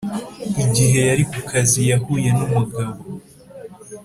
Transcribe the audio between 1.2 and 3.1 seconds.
ku kazi yahuye n umugabo